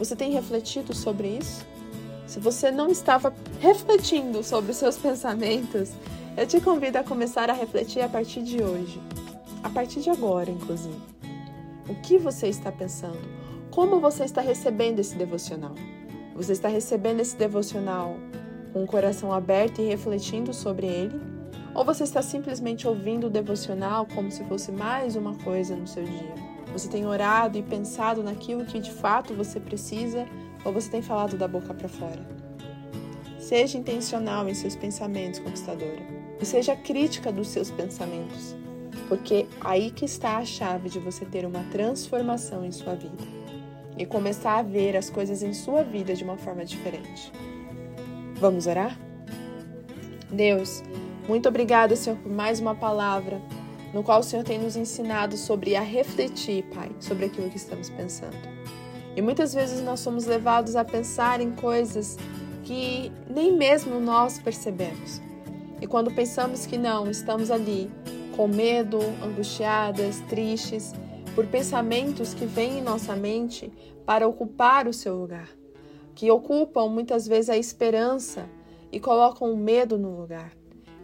Você 0.00 0.16
tem 0.16 0.32
refletido 0.32 0.92
sobre 0.92 1.28
isso? 1.28 1.64
Se 2.26 2.40
você 2.40 2.72
não 2.72 2.90
estava 2.90 3.32
refletindo 3.60 4.42
sobre 4.42 4.72
seus 4.72 4.96
pensamentos, 4.96 5.90
eu 6.36 6.44
te 6.44 6.60
convido 6.60 6.98
a 6.98 7.04
começar 7.04 7.48
a 7.48 7.52
refletir 7.52 8.02
a 8.02 8.08
partir 8.08 8.42
de 8.42 8.64
hoje. 8.64 9.00
A 9.62 9.70
partir 9.70 10.00
de 10.00 10.10
agora, 10.10 10.50
inclusive. 10.50 11.17
O 11.88 11.94
que 11.94 12.18
você 12.18 12.48
está 12.48 12.70
pensando? 12.70 13.18
Como 13.70 13.98
você 13.98 14.24
está 14.24 14.42
recebendo 14.42 14.98
esse 14.98 15.16
devocional? 15.16 15.74
Você 16.34 16.52
está 16.52 16.68
recebendo 16.68 17.20
esse 17.20 17.34
devocional 17.34 18.14
com 18.74 18.84
o 18.84 18.86
coração 18.86 19.32
aberto 19.32 19.80
e 19.80 19.86
refletindo 19.86 20.52
sobre 20.52 20.86
ele? 20.86 21.18
Ou 21.74 21.86
você 21.86 22.04
está 22.04 22.20
simplesmente 22.20 22.86
ouvindo 22.86 23.28
o 23.28 23.30
devocional 23.30 24.06
como 24.14 24.30
se 24.30 24.44
fosse 24.44 24.70
mais 24.70 25.16
uma 25.16 25.34
coisa 25.36 25.74
no 25.74 25.86
seu 25.86 26.04
dia? 26.04 26.34
Você 26.74 26.88
tem 26.88 27.06
orado 27.06 27.56
e 27.56 27.62
pensado 27.62 28.22
naquilo 28.22 28.66
que 28.66 28.78
de 28.78 28.92
fato 28.92 29.32
você 29.32 29.58
precisa 29.58 30.26
ou 30.66 30.72
você 30.72 30.90
tem 30.90 31.00
falado 31.00 31.38
da 31.38 31.48
boca 31.48 31.72
para 31.72 31.88
fora? 31.88 32.20
Seja 33.38 33.78
intencional 33.78 34.46
em 34.46 34.54
seus 34.54 34.76
pensamentos, 34.76 35.40
conquistadora, 35.40 36.02
e 36.38 36.44
seja 36.44 36.76
crítica 36.76 37.32
dos 37.32 37.48
seus 37.48 37.70
pensamentos, 37.70 38.54
porque 39.08 39.46
aí 39.60 39.90
que 39.90 40.04
está 40.04 40.36
a 40.36 40.44
chave 40.44 40.88
de 40.88 40.98
você 40.98 41.24
ter 41.24 41.46
uma 41.46 41.64
transformação 41.70 42.64
em 42.64 42.70
sua 42.70 42.94
vida 42.94 43.24
e 43.96 44.04
começar 44.06 44.58
a 44.58 44.62
ver 44.62 44.96
as 44.96 45.10
coisas 45.10 45.42
em 45.42 45.52
sua 45.52 45.82
vida 45.82 46.14
de 46.14 46.22
uma 46.22 46.36
forma 46.36 46.64
diferente. 46.64 47.32
Vamos 48.36 48.66
orar? 48.66 48.96
Deus, 50.30 50.82
muito 51.26 51.48
obrigada, 51.48 51.96
Senhor, 51.96 52.18
por 52.18 52.30
mais 52.30 52.60
uma 52.60 52.74
palavra 52.74 53.40
no 53.92 54.02
qual 54.02 54.20
o 54.20 54.22
Senhor 54.22 54.44
tem 54.44 54.58
nos 54.58 54.76
ensinado 54.76 55.36
sobre 55.36 55.74
a 55.74 55.80
refletir, 55.80 56.64
Pai, 56.74 56.90
sobre 57.00 57.24
aquilo 57.24 57.48
que 57.48 57.56
estamos 57.56 57.88
pensando. 57.88 58.36
E 59.16 59.22
muitas 59.22 59.54
vezes 59.54 59.80
nós 59.80 60.00
somos 60.00 60.26
levados 60.26 60.76
a 60.76 60.84
pensar 60.84 61.40
em 61.40 61.50
coisas 61.52 62.18
que 62.64 63.10
nem 63.28 63.56
mesmo 63.56 63.98
nós 63.98 64.38
percebemos. 64.38 65.20
E 65.80 65.86
quando 65.86 66.12
pensamos 66.12 66.66
que 66.66 66.76
não, 66.76 67.10
estamos 67.10 67.50
ali 67.50 67.90
com 68.38 68.46
medo, 68.46 69.00
angustiadas, 69.20 70.20
tristes, 70.28 70.94
por 71.34 71.44
pensamentos 71.48 72.32
que 72.32 72.46
vêm 72.46 72.78
em 72.78 72.80
nossa 72.80 73.16
mente 73.16 73.68
para 74.06 74.28
ocupar 74.28 74.86
o 74.86 74.92
seu 74.92 75.16
lugar, 75.16 75.48
que 76.14 76.30
ocupam 76.30 76.86
muitas 76.88 77.26
vezes 77.26 77.50
a 77.50 77.56
esperança 77.56 78.48
e 78.92 79.00
colocam 79.00 79.52
o 79.52 79.56
medo 79.56 79.98
no 79.98 80.20
lugar, 80.20 80.52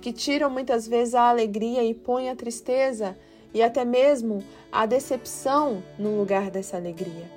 que 0.00 0.12
tiram 0.12 0.48
muitas 0.48 0.86
vezes 0.86 1.16
a 1.16 1.28
alegria 1.28 1.82
e 1.82 1.92
põem 1.92 2.30
a 2.30 2.36
tristeza 2.36 3.18
e 3.52 3.64
até 3.64 3.84
mesmo 3.84 4.40
a 4.70 4.86
decepção 4.86 5.82
no 5.98 6.16
lugar 6.16 6.52
dessa 6.52 6.76
alegria. 6.76 7.28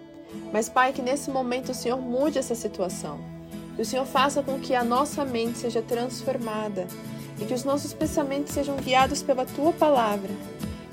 Mas, 0.53 0.69
Pai, 0.69 0.93
que 0.93 1.01
nesse 1.01 1.31
momento 1.31 1.69
o 1.69 1.75
Senhor 1.75 1.99
mude 1.99 2.37
essa 2.37 2.53
situação. 2.53 3.19
Que 3.75 3.81
o 3.81 3.85
Senhor 3.85 4.05
faça 4.05 4.43
com 4.43 4.59
que 4.59 4.75
a 4.75 4.83
nossa 4.83 5.25
mente 5.25 5.57
seja 5.57 5.81
transformada 5.81 6.85
e 7.39 7.45
que 7.45 7.53
os 7.53 7.63
nossos 7.63 7.93
pensamentos 7.93 8.53
sejam 8.53 8.75
guiados 8.77 9.21
pela 9.21 9.45
tua 9.45 9.73
palavra 9.73 10.31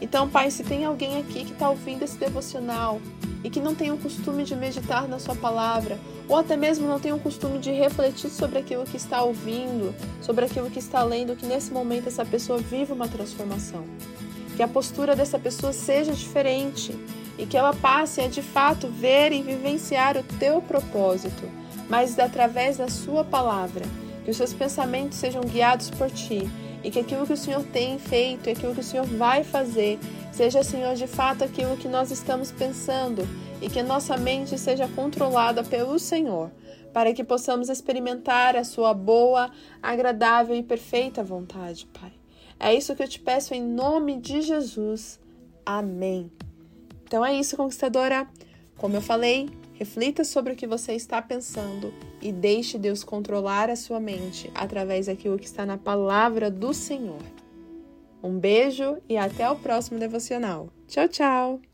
então, 0.04 0.28
Pai, 0.28 0.50
se 0.50 0.62
tem 0.62 0.84
alguém 0.84 1.18
aqui 1.18 1.46
que 1.46 1.52
está 1.52 1.70
ouvindo 1.70 2.02
esse 2.02 2.18
devocional 2.18 3.00
e 3.42 3.48
que 3.48 3.58
não 3.58 3.74
tem 3.74 3.90
o 3.90 3.96
costume 3.96 4.44
de 4.44 4.54
meditar 4.54 5.08
na 5.08 5.18
Sua 5.18 5.34
palavra, 5.34 5.98
ou 6.28 6.36
até 6.36 6.58
mesmo 6.58 6.86
não 6.86 7.00
tem 7.00 7.10
o 7.10 7.18
costume 7.18 7.58
de 7.58 7.70
refletir 7.70 8.28
sobre 8.28 8.58
aquilo 8.58 8.84
que 8.84 8.98
está 8.98 9.22
ouvindo, 9.22 9.94
sobre 10.20 10.44
aquilo 10.44 10.70
que 10.70 10.78
está 10.78 11.02
lendo, 11.02 11.34
que 11.34 11.46
nesse 11.46 11.72
momento 11.72 12.08
essa 12.08 12.22
pessoa 12.22 12.58
viva 12.58 12.92
uma 12.92 13.08
transformação. 13.08 13.82
Que 14.56 14.62
a 14.62 14.68
postura 14.68 15.16
dessa 15.16 15.38
pessoa 15.38 15.72
seja 15.72 16.12
diferente 16.12 16.94
e 17.38 17.46
que 17.46 17.56
ela 17.56 17.72
passe 17.72 18.20
a 18.20 18.28
de 18.28 18.42
fato 18.42 18.88
ver 18.88 19.32
e 19.32 19.42
vivenciar 19.42 20.18
o 20.18 20.22
teu 20.38 20.60
propósito, 20.60 21.48
mas 21.88 22.18
através 22.18 22.76
da 22.76 22.88
Sua 22.88 23.24
palavra. 23.24 24.03
Que 24.24 24.30
os 24.30 24.36
seus 24.36 24.52
pensamentos 24.52 25.18
sejam 25.18 25.42
guiados 25.42 25.90
por 25.90 26.10
Ti 26.10 26.48
e 26.82 26.90
que 26.90 26.98
aquilo 26.98 27.26
que 27.26 27.32
o 27.32 27.36
Senhor 27.36 27.64
tem 27.64 27.98
feito 27.98 28.48
e 28.48 28.52
aquilo 28.52 28.74
que 28.74 28.80
o 28.80 28.84
Senhor 28.84 29.06
vai 29.06 29.42
fazer 29.42 29.98
seja, 30.32 30.62
Senhor, 30.62 30.94
de 30.94 31.06
fato 31.06 31.44
aquilo 31.44 31.76
que 31.76 31.88
nós 31.88 32.10
estamos 32.10 32.50
pensando 32.50 33.26
e 33.62 33.68
que 33.68 33.82
nossa 33.82 34.16
mente 34.16 34.58
seja 34.58 34.88
controlada 34.88 35.62
pelo 35.62 35.98
Senhor, 35.98 36.50
para 36.92 37.14
que 37.14 37.24
possamos 37.24 37.68
experimentar 37.68 38.56
a 38.56 38.64
Sua 38.64 38.92
boa, 38.92 39.50
agradável 39.82 40.54
e 40.56 40.62
perfeita 40.62 41.22
vontade, 41.22 41.86
Pai. 41.86 42.12
É 42.58 42.74
isso 42.74 42.94
que 42.94 43.02
eu 43.02 43.08
te 43.08 43.20
peço 43.20 43.54
em 43.54 43.62
nome 43.62 44.20
de 44.20 44.42
Jesus. 44.42 45.18
Amém. 45.64 46.30
Então 47.04 47.24
é 47.24 47.34
isso, 47.34 47.56
conquistadora. 47.56 48.28
Como 48.76 48.96
eu 48.96 49.00
falei, 49.02 49.48
Reflita 49.74 50.22
sobre 50.22 50.52
o 50.52 50.56
que 50.56 50.66
você 50.68 50.92
está 50.92 51.20
pensando 51.20 51.92
e 52.24 52.32
deixe 52.32 52.78
Deus 52.78 53.04
controlar 53.04 53.68
a 53.68 53.76
sua 53.76 54.00
mente 54.00 54.50
através 54.54 55.06
daquilo 55.06 55.38
que 55.38 55.44
está 55.44 55.66
na 55.66 55.76
palavra 55.76 56.50
do 56.50 56.72
Senhor. 56.72 57.22
Um 58.22 58.38
beijo 58.38 58.96
e 59.06 59.18
até 59.18 59.48
o 59.50 59.56
próximo 59.56 60.00
devocional. 60.00 60.70
Tchau, 60.88 61.06
tchau! 61.06 61.73